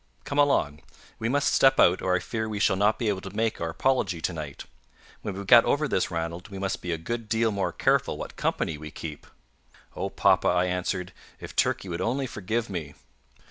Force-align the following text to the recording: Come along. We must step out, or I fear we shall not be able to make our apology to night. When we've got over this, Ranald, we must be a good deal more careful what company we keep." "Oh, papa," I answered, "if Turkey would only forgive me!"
Come 0.23 0.39
along. 0.39 0.81
We 1.19 1.29
must 1.29 1.53
step 1.53 1.79
out, 1.79 2.01
or 2.01 2.15
I 2.15 2.19
fear 2.19 2.49
we 2.49 2.59
shall 2.59 2.75
not 2.75 2.97
be 2.97 3.07
able 3.07 3.21
to 3.21 3.35
make 3.35 3.61
our 3.61 3.69
apology 3.69 4.19
to 4.19 4.33
night. 4.33 4.63
When 5.21 5.35
we've 5.35 5.45
got 5.45 5.63
over 5.63 5.87
this, 5.87 6.09
Ranald, 6.09 6.47
we 6.47 6.57
must 6.57 6.81
be 6.81 6.91
a 6.91 6.97
good 6.97 7.29
deal 7.29 7.51
more 7.51 7.71
careful 7.71 8.17
what 8.17 8.35
company 8.35 8.79
we 8.79 8.89
keep." 8.89 9.27
"Oh, 9.95 10.09
papa," 10.09 10.47
I 10.47 10.65
answered, 10.65 11.13
"if 11.39 11.55
Turkey 11.55 11.87
would 11.87 12.01
only 12.01 12.25
forgive 12.25 12.67
me!" 12.67 12.95